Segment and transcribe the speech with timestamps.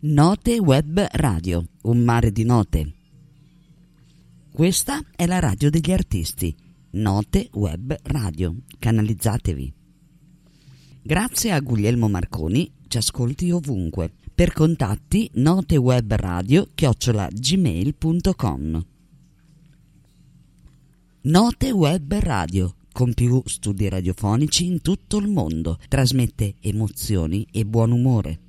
[0.00, 2.92] Note Web Radio, un mare di note.
[4.52, 6.54] Questa è la radio degli artisti.
[6.90, 8.56] Note Web Radio.
[8.78, 9.72] Canalizzatevi.
[11.02, 14.12] Grazie a Guglielmo Marconi, ci ascolti ovunque.
[14.36, 18.86] Per contatti notewebradio chiocciola gmail.com
[21.22, 25.78] Note Web Radio con più studi radiofonici in tutto il mondo.
[25.88, 28.40] Trasmette emozioni e buon umore.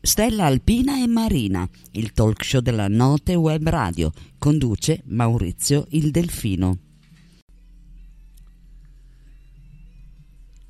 [0.00, 6.91] Stella Alpina e Marina, il talk show della Note Web Radio, conduce Maurizio il Delfino.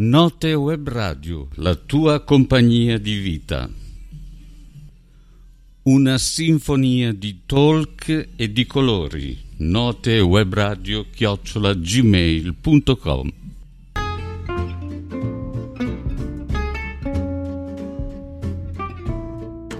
[0.00, 3.68] Note Web Radio, la tua compagnia di vita.
[5.82, 9.36] Una sinfonia di talk e di colori.
[9.56, 13.32] Note Web Radio chiocciola gmail.com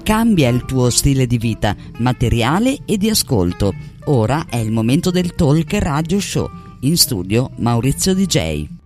[0.02, 3.72] Cambia il tuo stile di vita, materiale e di ascolto.
[4.06, 6.50] Ora è il momento del Talk Radio Show.
[6.80, 8.77] In studio Maurizio DJ.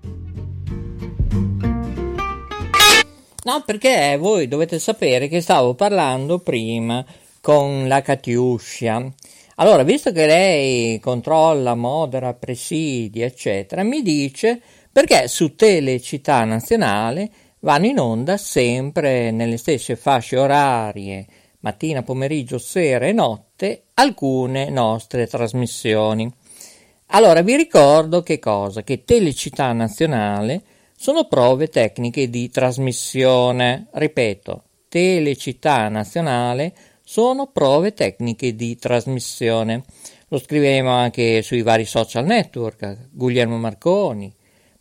[3.45, 7.05] No, perché voi dovete sapere che stavo parlando prima
[7.41, 9.13] con la Katiuscia.
[9.57, 14.61] Allora, visto che lei controlla, modera, presidia, eccetera, mi dice
[14.93, 21.27] perché su Telecittà Nazionale vanno in onda sempre nelle stesse fasce orarie,
[21.61, 26.33] mattina, pomeriggio, sera e notte, alcune nostre trasmissioni.
[27.07, 28.83] Allora, vi ricordo che cosa?
[28.83, 30.63] Che Telecittà Nazionale
[31.03, 33.89] sono prove tecniche di trasmissione.
[33.91, 39.83] Ripeto, Telecittà Nazionale sono prove tecniche di trasmissione.
[40.29, 44.33] Lo scrivemo anche sui vari social network, Guglielmo Marconi,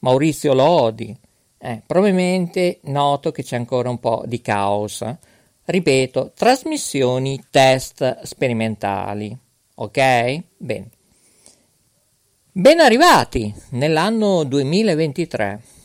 [0.01, 1.11] Maurizio Lodi.
[1.57, 5.03] Eh, probabilmente noto che c'è ancora un po' di caos.
[5.65, 9.35] Ripeto, trasmissioni test sperimentali.
[9.73, 10.43] Ok?
[10.55, 10.89] Bene.
[12.51, 15.79] Ben arrivati nell'anno 2023.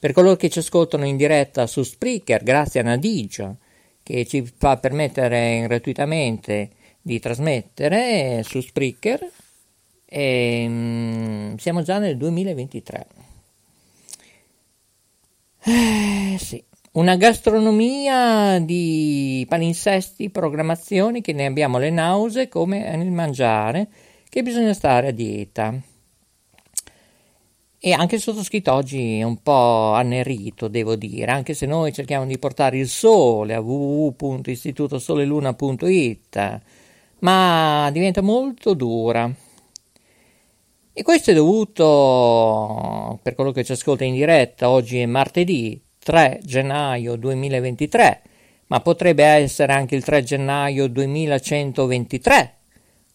[0.00, 3.54] Per coloro che ci ascoltano in diretta su Spreaker, grazie a Nadigia,
[4.02, 6.70] che ci fa permettere gratuitamente
[7.02, 9.28] di trasmettere su Spreaker,
[10.04, 13.06] e, um, siamo già nel 2023.
[15.64, 16.64] Eh, sì.
[16.92, 23.88] Una gastronomia di palinsesti, programmazioni che ne abbiamo le nausee come nel mangiare,
[24.28, 25.74] che bisogna stare a dieta.
[27.80, 32.26] E anche il sottoscritto oggi è un po' annerito, devo dire, anche se noi cerchiamo
[32.26, 36.60] di portare il sole a www.istitutosoleluna.it,
[37.20, 39.32] ma diventa molto dura.
[40.92, 46.40] E questo è dovuto, per quello che ci ascolta in diretta, oggi è martedì 3
[46.42, 48.22] gennaio 2023,
[48.66, 52.57] ma potrebbe essere anche il 3 gennaio 2123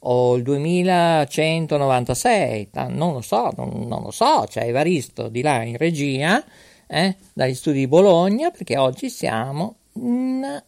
[0.05, 5.77] o il 2196, non lo so, non, non lo so, c'è Evaristo di là in
[5.77, 6.43] regia,
[6.87, 10.61] eh, dagli studi di Bologna, perché oggi siamo in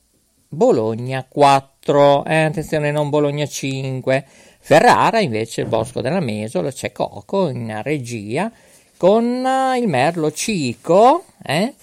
[0.47, 4.25] Bologna 4, eh, attenzione non Bologna 5,
[4.59, 8.51] Ferrara invece il Bosco della Mesola, c'è Coco in regia,
[8.97, 9.47] con
[9.78, 11.74] il Merlo Cico, eh,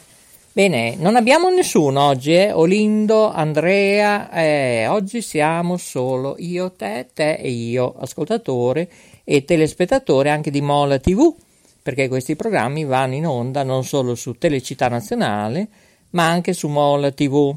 [0.55, 2.53] Bene, non abbiamo nessuno oggi, eh?
[2.53, 8.87] Olindo, Andrea, eh, oggi siamo solo io, te, te e io, ascoltatore
[9.25, 11.35] e telespettatore anche di Mola TV,
[11.83, 15.69] perché questi programmi vanno in onda non solo su Telecittà Nazionale,
[16.11, 17.57] ma anche su Mola TV.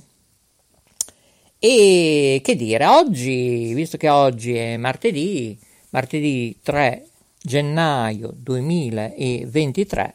[1.59, 5.59] E che dire, oggi, visto che oggi è martedì,
[5.89, 7.07] martedì 3
[7.41, 10.14] gennaio 2023,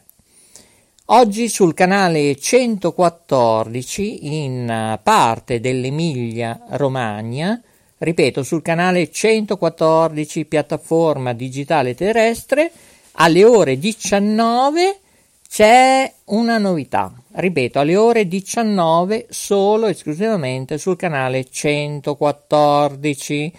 [1.13, 7.61] Oggi sul canale 114 in parte dell'Emilia Romagna,
[7.97, 12.71] ripeto, sul canale 114 piattaforma digitale terrestre,
[13.15, 14.99] alle ore 19
[15.49, 17.13] c'è una novità.
[17.33, 23.53] ripeto, alle ore 19 solo esclusivamente sul canale 114.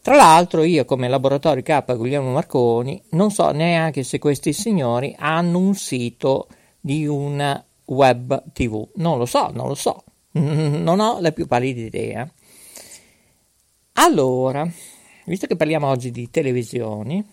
[0.00, 5.58] Tra l'altro io come laboratorio K Guglielmo Marconi non so neanche se questi signori hanno
[5.58, 6.46] un sito
[6.84, 11.80] di una web tv, non lo so, non lo so, non ho la più pallida
[11.80, 12.30] idea.
[13.94, 14.70] Allora,
[15.24, 17.26] visto che parliamo oggi di televisioni,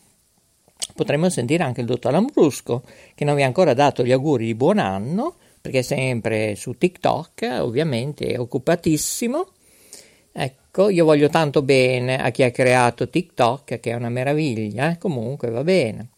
[0.96, 2.84] potremmo sentire anche il dottor Lambrusco
[3.14, 6.78] che non vi ha ancora dato gli auguri di buon anno perché è sempre su
[6.78, 9.48] TikTok, ovviamente è occupatissimo.
[10.32, 14.98] Ecco, io voglio tanto bene a chi ha creato TikTok, che è una meraviglia, eh?
[14.98, 16.11] comunque va bene.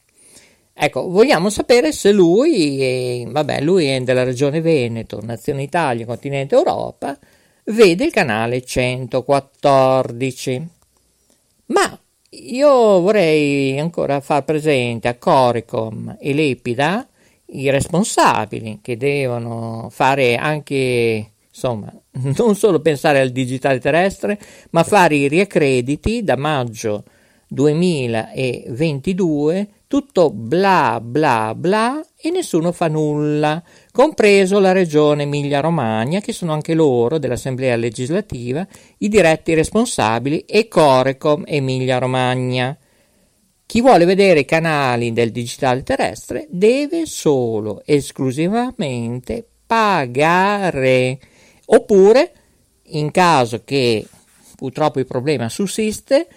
[0.76, 6.56] Ecco, vogliamo sapere se lui, è, vabbè, lui è della regione Veneto, Nazione Italia, continente
[6.56, 7.18] Europa,
[7.66, 10.68] vede il canale 114.
[11.68, 12.00] Ma
[12.30, 17.08] io vorrei ancora far presente a Coricom e Lepida
[17.54, 21.94] i responsabili che devono fare anche, insomma,
[22.38, 24.40] non solo pensare al digitale terrestre,
[24.72, 27.04] ma fare i riaccrediti da maggio
[27.48, 33.62] 2022, tutto bla bla bla e nessuno fa nulla,
[33.92, 38.66] compreso la regione Emilia-Romagna, che sono anche loro dell'Assemblea legislativa
[38.98, 42.76] i diretti responsabili e Corecom Emilia-Romagna.
[43.68, 51.20] Chi vuole vedere i canali del digitale terrestre deve solo esclusivamente pagare
[51.66, 52.32] oppure
[52.86, 54.08] in caso che
[54.56, 56.28] purtroppo il problema sussiste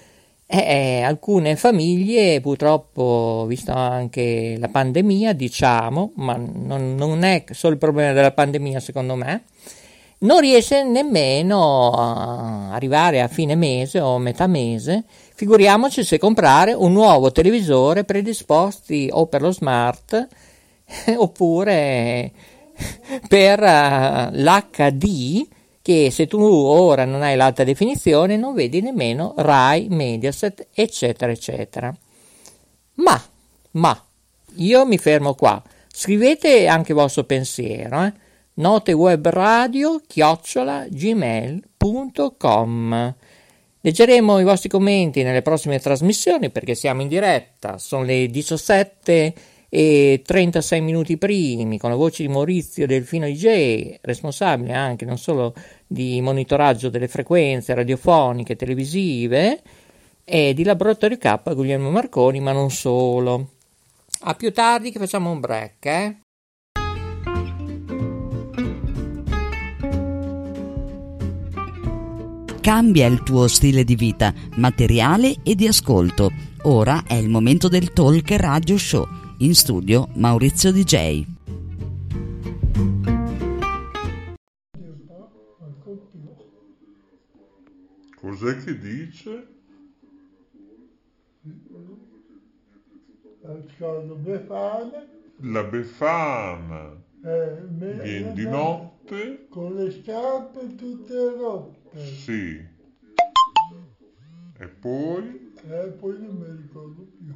[0.46, 7.72] eh, eh, alcune famiglie purtroppo visto anche la pandemia diciamo ma non, non è solo
[7.72, 9.44] il problema della pandemia secondo me
[10.18, 15.04] non riesce nemmeno a arrivare a fine mese o metà mese,
[15.34, 20.26] figuriamoci se comprare un nuovo televisore predisposti o per lo smart
[21.16, 22.32] oppure
[23.28, 25.48] per uh, l'HD
[25.86, 31.96] che se tu ora non hai l'alta definizione non vedi nemmeno Rai, Mediaset, eccetera, eccetera.
[32.94, 33.22] Ma,
[33.70, 34.04] ma,
[34.56, 35.62] io mi fermo qua.
[35.86, 38.12] Scrivete anche il vostro pensiero, eh?
[38.54, 41.54] notewebradio chiocciola gmail.com
[43.80, 49.34] Leggeremo i vostri commenti nelle prossime trasmissioni perché siamo in diretta, sono le 17
[49.68, 55.54] e 36 minuti primi con la voce di Maurizio Delfino IJ, responsabile anche non solo
[55.86, 59.62] di monitoraggio delle frequenze radiofoniche e televisive
[60.24, 63.50] e di Laboratorio K Guglielmo Marconi, ma non solo.
[64.20, 66.16] A più tardi che facciamo un break, eh?
[72.60, 76.32] Cambia il tuo stile di vita, materiale e di ascolto.
[76.62, 79.06] Ora è il momento del Talk Radio Show.
[79.38, 81.35] In studio Maurizio DJ.
[88.26, 89.46] Cos'è che dice?
[95.42, 97.00] La Befana.
[97.22, 99.46] Eh, Viene di notte?
[99.48, 101.98] Con le scarpe tutte rotte.
[102.00, 102.66] Sì.
[104.58, 105.52] E poi?
[105.62, 107.32] Eh, poi non mi ricordo più.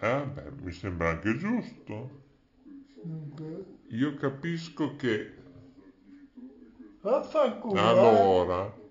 [0.00, 2.22] Eh, beh, mi sembra anche giusto.
[3.04, 5.32] Dunque, Io capisco che
[7.02, 7.78] eh.
[7.78, 8.83] allora, Ah,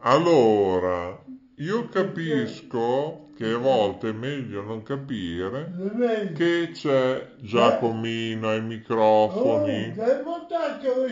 [0.00, 1.18] allora,
[1.56, 5.72] io capisco che a volte è meglio non capire
[6.34, 9.94] che c'è Giacomino ai Oh, microfoni.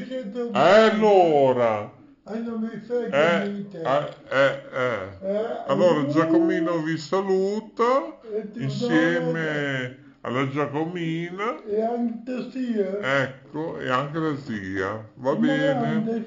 [0.07, 1.93] sento E allora,
[2.27, 5.19] Ah, mi frega eh, eh, eh, eh.
[5.21, 8.19] Eh, Allora uh, Giacomino vi saluta
[8.55, 13.23] insieme alla Giacomina, E anche sia.
[13.23, 15.11] ecco, e anche la zia.
[15.17, 16.25] Va bene?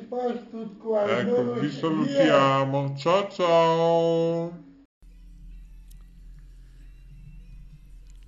[1.19, 2.95] Ecco, vi salutiamo.
[2.95, 4.65] Ciao ciao.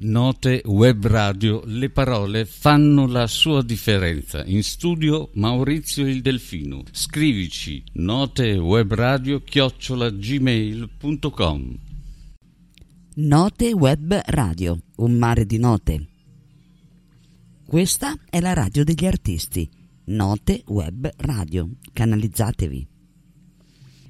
[0.01, 4.43] Note Web Radio, le parole fanno la sua differenza.
[4.45, 6.83] In studio Maurizio il Delfino.
[6.89, 11.87] Scrivici notewebradio chiocciola gmail.com
[13.21, 16.07] Note Web Radio, un mare di note.
[17.67, 19.69] Questa è la radio degli artisti.
[20.05, 21.69] Note Web Radio.
[21.91, 22.87] Canalizzatevi.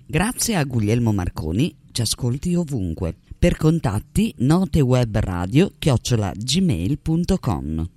[0.05, 3.17] Grazie a Guglielmo Marconi, ci ascolti ovunque.
[3.35, 7.89] Per contatti notewebradio chiocciola gmail.com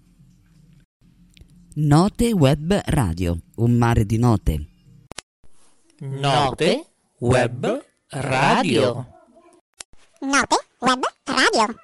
[1.75, 4.67] Note Web Radio, un mare di note.
[5.99, 6.87] Note
[7.19, 9.07] Web Radio.
[10.21, 11.77] Note Web Radio.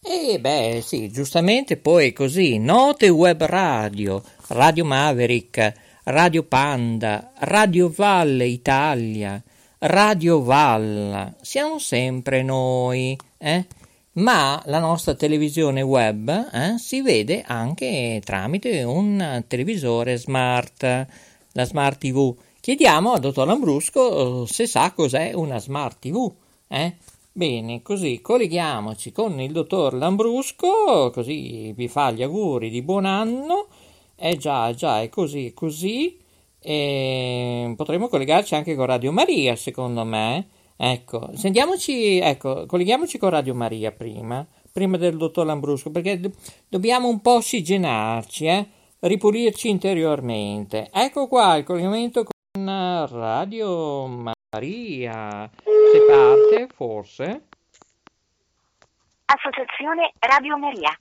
[0.00, 5.72] E beh, sì, giustamente poi così, note web radio, Radio Maverick,
[6.04, 9.42] Radio Panda, Radio Valle Italia,
[9.78, 13.66] Radio Valla, siamo sempre noi, eh?
[14.12, 21.06] ma la nostra televisione web eh, si vede anche tramite un televisore smart,
[21.50, 22.32] la Smart TV.
[22.60, 26.32] Chiediamo al dottor Lambrusco eh, se sa cos'è una Smart TV.
[26.72, 26.96] Eh?
[27.32, 33.66] Bene, così colleghiamoci con il dottor Lambrusco, così vi fa gli auguri di buon anno.
[34.16, 36.18] Eh già, già, è così, è così.
[36.58, 40.48] E potremmo collegarci anche con Radio Maria, secondo me.
[40.76, 46.32] Ecco, sentiamoci, ecco, colleghiamoci con Radio Maria prima, prima del dottor Lambrusco, perché do-
[46.68, 48.66] dobbiamo un po' ossigenarci, eh?
[49.00, 50.88] ripulirci interiormente.
[50.90, 54.41] Ecco qua il collegamento con Radio Maria.
[55.92, 57.42] Se parte, forse.
[59.24, 60.94] Associazione Radio Maria.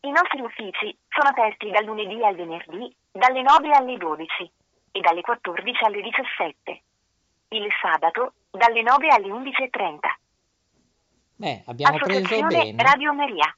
[0.00, 4.50] I nostri uffici sono aperti dal lunedì al venerdì, dalle 9 alle 12
[4.92, 6.82] e dalle 14 alle 17.
[7.56, 9.98] Il sabato dalle 9 alle 11.30.
[11.36, 12.82] Beh, abbiamo preso Associazione bene.
[12.82, 13.56] Radio Maria.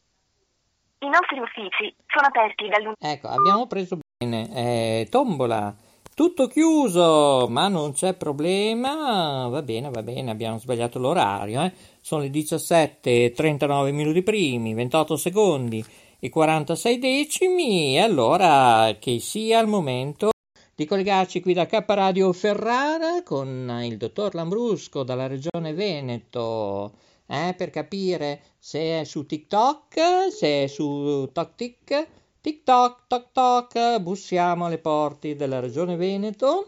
[0.99, 3.05] I nostri uffici sono aperti dal lunedì.
[3.05, 4.49] Ecco, abbiamo preso bene.
[4.55, 5.75] Eh, tombola.
[6.15, 9.49] Tutto chiuso, ma non c'è problema.
[9.49, 11.61] Va bene, va bene, abbiamo sbagliato l'orario.
[11.65, 11.73] Eh.
[12.01, 15.85] Sono le 17.39 minuti primi, 28 secondi
[16.21, 17.97] e 46 decimi.
[17.97, 20.31] E allora che sia il momento
[20.77, 26.93] di collegarci qui da K Radio Ferrara con il dottor Lambrusco dalla regione Veneto
[27.27, 32.07] eh, per capire se è su TikTok, se è su TokTik,
[32.45, 36.67] TikTok, Tok Tok, bussiamo alle porte della regione Veneto.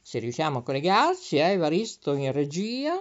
[0.00, 2.98] Se riusciamo a collegarci, eh, Evaristo in regia.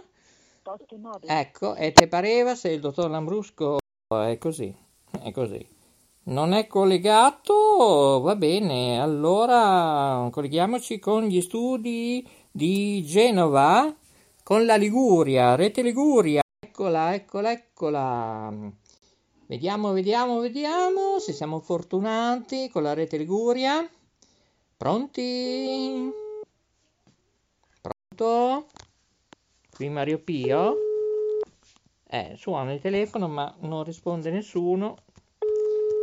[1.26, 3.78] Ecco, e ti pareva se il dottor Lambrusco
[4.10, 4.76] è così,
[5.24, 5.66] è così.
[6.24, 8.20] Non è collegato?
[8.22, 13.96] Va bene, allora colleghiamoci con gli studi di Genova,
[14.44, 16.42] con la Liguria, Rete Liguria.
[16.60, 18.78] Eccola, eccola, eccola.
[19.50, 23.84] Vediamo, vediamo, vediamo se siamo fortunati con la Rete Liguria.
[24.78, 26.08] Pronti?
[27.82, 28.68] Pronto?
[29.76, 30.76] Qui Mario Pio?
[32.08, 34.98] Eh, suona il telefono ma non risponde nessuno.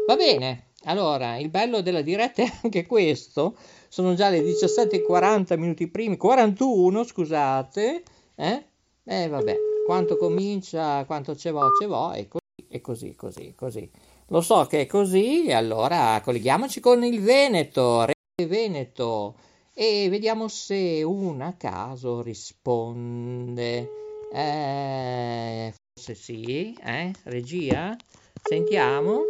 [0.08, 3.56] Va bene, allora il bello della diretta è anche questo.
[3.86, 8.02] Sono già le 17.40 minuti primi, 41 scusate.
[8.34, 8.64] Eh?
[9.04, 12.44] Eh vabbè, quanto comincia, quanto ce vo, ce vo, e così,
[12.76, 13.90] e così, così, così.
[14.28, 19.36] Lo so che è così, e allora colleghiamoci con il Veneto, Rete Veneto,
[19.74, 23.90] e vediamo se una a caso risponde.
[24.32, 27.12] Eh, forse sì, eh?
[27.24, 27.96] Regia?
[28.42, 29.22] Sentiamo.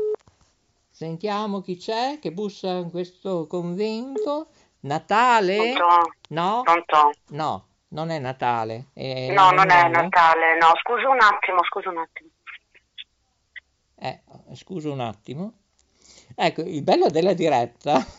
[0.90, 4.48] Sentiamo chi c'è che bussa in questo convento.
[4.80, 5.74] Natale?
[5.74, 6.12] Pronto?
[6.28, 6.62] No?
[6.62, 7.12] Pronto?
[7.30, 8.86] No, non è Natale.
[8.94, 9.90] è No, non è Natale.
[9.90, 12.30] Natale, no, scusa un attimo, scusa un attimo.
[14.48, 15.52] Eh, scusa un attimo.
[16.34, 18.04] Ecco, il bello della diretta.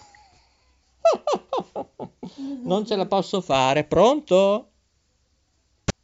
[2.64, 3.84] non ce la posso fare.
[3.84, 4.70] Pronto?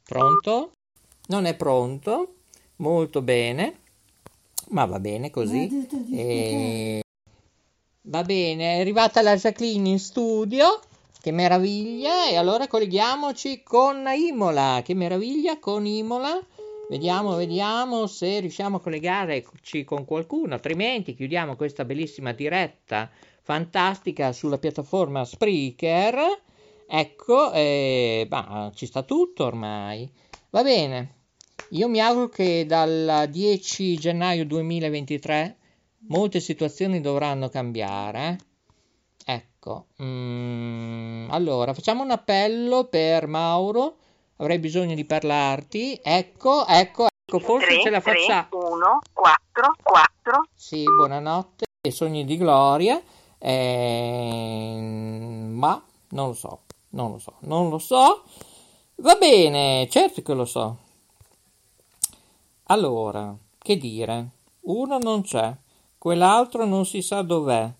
[0.03, 0.71] Pronto?
[1.27, 2.35] Non è pronto.
[2.77, 3.79] Molto bene.
[4.69, 5.87] Ma va bene così.
[6.11, 7.01] E...
[8.05, 10.79] Va bene, è arrivata la Jacqueline in studio.
[11.21, 12.27] Che meraviglia!
[12.27, 14.81] E allora colleghiamoci con Imola.
[14.83, 16.37] Che meraviglia con Imola.
[16.93, 23.09] Vediamo, vediamo se riusciamo a collegarci con qualcuno, altrimenti chiudiamo questa bellissima diretta
[23.41, 26.15] fantastica sulla piattaforma Spreaker.
[26.87, 30.07] Ecco, eh, ma ci sta tutto ormai.
[30.51, 31.15] Va bene.
[31.69, 35.57] Io mi auguro che dal 10 gennaio 2023
[36.09, 38.37] molte situazioni dovranno cambiare.
[39.25, 39.33] eh.
[39.33, 43.97] Ecco, mm, allora facciamo un appello per Mauro.
[44.37, 45.99] Avrei bisogno di parlarti.
[46.01, 48.47] Ecco, ecco, ecco, forse 3, ce la 3, facciamo.
[48.51, 50.47] 1, 4, 4.
[50.55, 53.01] Sì, buonanotte e sogni di gloria.
[53.37, 54.73] Ehm,
[55.53, 58.23] ma non lo so, non lo so, non lo so.
[58.95, 60.77] Va bene, certo che lo so.
[62.67, 64.29] Allora, che dire?
[64.61, 65.53] Uno non c'è,
[65.97, 67.71] quell'altro non si sa dov'è.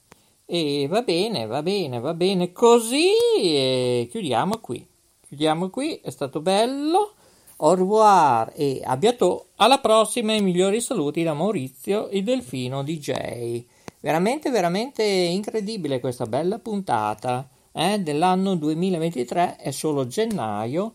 [0.46, 3.12] E va bene, va bene, va bene così.
[3.38, 4.86] E chiudiamo qui.
[5.34, 7.16] Chiudiamo qui, è stato bello.
[7.56, 9.48] Au revoir e a bientôt.
[9.56, 13.66] Alla prossima e migliori saluti da Maurizio, il delfino DJ.
[14.00, 19.56] Veramente, veramente incredibile questa bella puntata eh, dell'anno 2023.
[19.56, 20.94] È solo gennaio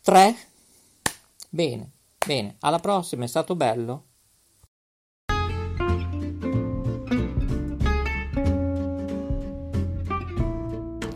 [0.00, 0.34] 3.
[1.50, 1.90] Bene,
[2.26, 2.56] bene.
[2.60, 4.04] Alla prossima, è stato bello.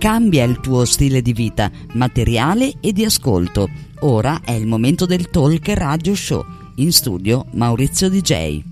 [0.06, 3.68] Cambia il tuo stile di vita, materiale e di ascolto.
[4.02, 6.44] Ora è il momento del Talk Radio Show.
[6.76, 8.62] In studio Maurizio DJ.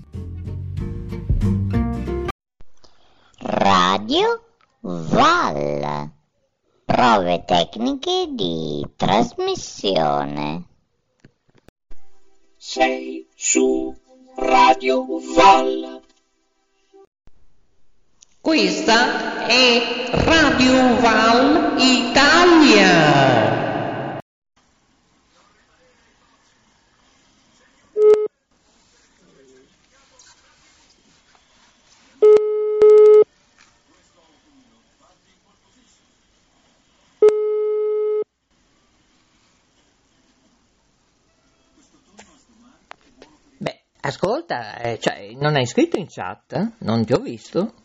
[3.39, 4.43] Radio
[4.79, 6.09] Val.
[6.85, 10.63] Prove tecniche di trasmissione.
[12.55, 13.93] Sei su
[14.37, 16.04] Radio Val.
[18.45, 23.33] Questa è Radio Val Italia.
[44.01, 46.73] Ascolta, eh, cioè, non hai scritto in chat?
[46.81, 47.84] Non ti ho visto?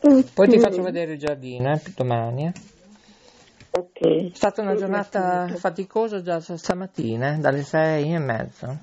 [0.00, 2.46] Poi ti faccio vedere il giardino, eh, domani.
[2.46, 2.52] eh.
[3.72, 4.30] Ok.
[4.32, 8.76] È stata una giornata faticosa già st- stamattina, eh, dalle sei e mezza.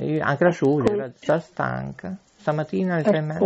[0.00, 2.16] Io- anche la Giulia era già stanca.
[2.36, 3.44] Stamattina alle sei e mezza.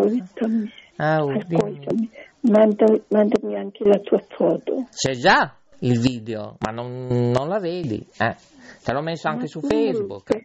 [0.97, 4.87] Ah, oh, ascoltami, Manda- mandami anche la tua foto.
[4.93, 8.05] C'è già il video, ma non, non la vedi.
[8.19, 8.37] Eh.
[8.85, 10.45] Te l'ho messo anche su Facebook.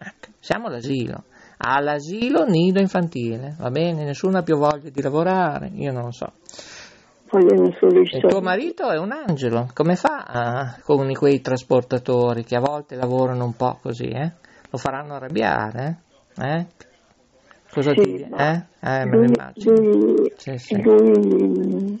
[0.00, 1.24] Ecco, siamo all'asilo.
[1.58, 4.04] All'asilo nido infantile, va bene?
[4.04, 6.32] Nessuno ha più voglia di lavorare, io non lo so.
[7.30, 12.94] Il tuo marito è un angelo, come fa ah, con quei trasportatori che a volte
[12.94, 14.32] lavorano un po' così, eh?
[14.70, 15.98] Lo faranno arrabbiare,
[16.36, 16.56] eh?
[16.58, 16.66] Eh?
[17.70, 18.28] Cosa Sì, dire?
[18.34, 18.62] Eh?
[18.80, 19.78] Eh, me lo immagino.
[19.78, 20.80] lui- Sì, sì.
[20.80, 22.00] lui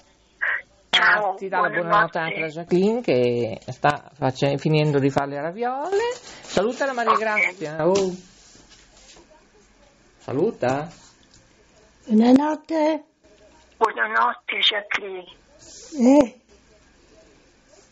[1.37, 5.97] Ti dà la buonanotte anche la Jacqueline che sta face- finendo di fare le raviole.
[6.41, 7.87] Saluta la Maria Grazia.
[7.87, 8.13] oh.
[10.19, 10.87] Saluta.
[12.05, 13.03] Buonanotte.
[13.77, 15.25] Buonanotte Jacqueline,
[15.97, 16.39] Eh,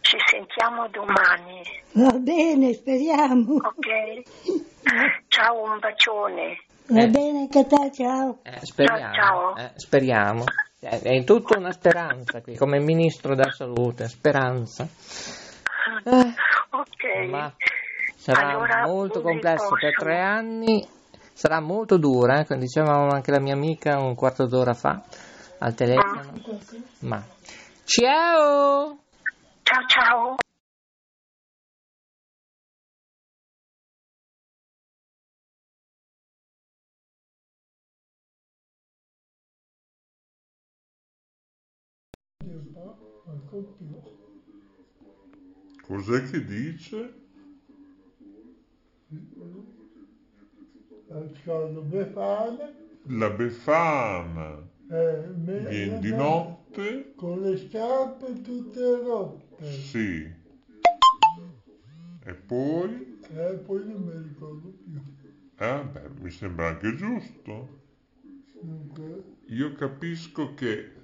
[0.02, 1.62] ci sentiamo domani,
[1.94, 3.56] va bene, speriamo.
[3.56, 4.22] ok?
[5.28, 6.64] Ciao, un bacione.
[6.88, 8.40] Va bene anche te, ciao.
[8.44, 9.14] Eh, speriamo.
[9.14, 9.58] Ciao, ciao.
[9.58, 10.44] eh, speriamo.
[10.80, 14.88] È tutta una speranza qui, come ministro della salute, speranza.
[16.04, 16.34] Eh,
[16.72, 17.28] Ok.
[17.30, 17.52] ma
[18.16, 20.88] sarà Allora, molto complesso per tre anni,
[21.34, 25.02] sarà molto dura, eh, come diceva anche la mia amica un quarto d'ora fa
[25.60, 26.34] al telefono.
[27.00, 27.22] Ma
[27.84, 29.00] ciao!
[29.64, 30.36] Ciao ciao.
[45.82, 47.14] Cos'è che dice?
[51.44, 52.72] Sono Befana,
[53.08, 57.14] La Befana eh, me- viene di notte?
[57.16, 59.66] con le scarpe tutte rotte.
[59.66, 60.32] Sì.
[62.24, 63.20] E poi?
[63.32, 65.02] E poi non mi ricordo più.
[65.58, 67.82] Eh, beh, mi sembra anche giusto.
[68.62, 70.99] Dunque, Io capisco che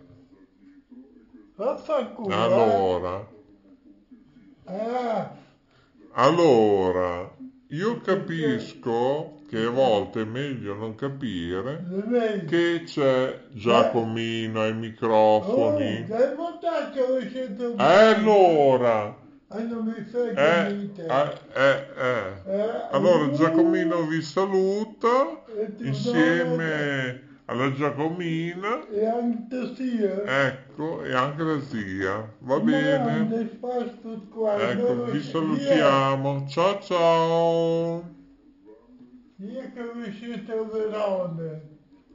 [1.55, 2.29] vaffanculo.
[2.29, 2.39] eh.
[2.39, 3.27] allora,
[4.67, 5.31] Ah,
[6.13, 7.29] allora,
[7.67, 11.83] io capisco che a volte è meglio non capire
[12.47, 16.05] che c'è Giacomino ai oh, microfoni.
[16.07, 19.15] dai montaggio lo sento E allora,
[19.47, 22.41] eh, eh, eh, eh.
[22.45, 25.43] Eh, Allora Giacomino vi saluta
[25.77, 30.47] insieme alla Giacomina, E anche sia.
[30.47, 32.33] ecco, e anche la zia.
[32.39, 33.57] Va bene?
[34.57, 36.45] Ecco, vi salutiamo.
[36.47, 38.03] Ciao ciao.
[39.37, 41.61] Io che vi siete Verone.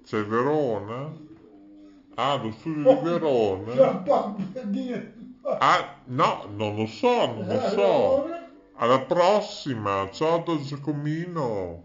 [0.04, 1.12] C'è Verona?
[2.14, 4.02] Ah, lo studio di Verona?
[5.58, 8.28] Ah, no, non lo so, non lo so.
[8.76, 10.08] Alla prossima.
[10.10, 11.84] Ciao da Giacomino.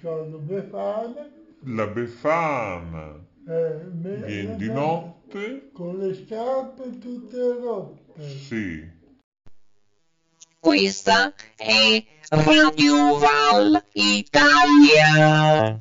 [0.00, 1.28] Sono Befana.
[1.64, 3.14] La Befana
[3.46, 5.70] Eh, viene di notte?
[5.72, 8.28] Con le scarpe tutte rotte.
[8.28, 8.98] Sì.
[10.58, 15.80] Questa è Radio Val Italia.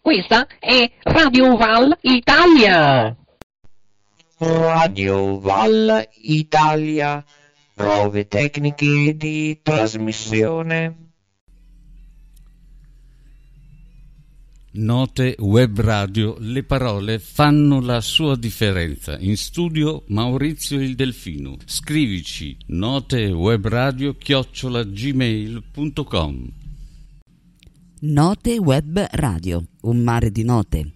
[0.00, 3.16] Questa è Radio Val Italia.
[4.38, 7.24] Radio Val Italia.
[7.74, 11.04] Prove tecniche di trasmissione.
[14.76, 19.18] Note web radio, le parole fanno la sua differenza.
[19.18, 21.56] In studio Maurizio il Delfino.
[21.64, 26.52] Scrivici notewebradio chiocciola gmail.com
[28.00, 30.92] Note Web Radio, un mare di note.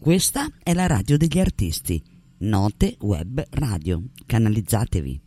[0.00, 2.11] Questa è la radio degli artisti.
[2.44, 4.02] Note Web Radio.
[4.26, 5.20] Canalizzatevi.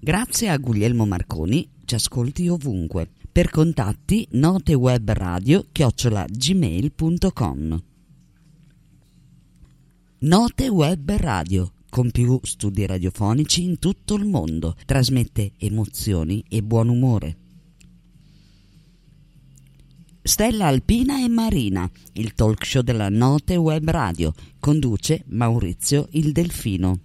[0.00, 3.10] Grazie a Guglielmo Marconi, ci ascolti ovunque.
[3.30, 7.82] Per contatti notewebradio chiocciola gmail.com
[10.20, 16.88] Note Web Radio, con più studi radiofonici in tutto il mondo, trasmette emozioni e buon
[16.88, 17.41] umore.
[20.24, 27.00] Stella Alpina e Marina, il talk show della Note Web Radio, conduce Maurizio il Delfino.